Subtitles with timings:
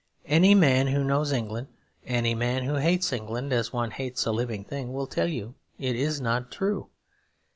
[0.25, 1.67] Any man who knows England,
[2.07, 5.95] any man who hates England as one hates a living thing, will tell you it
[5.95, 6.89] is not true.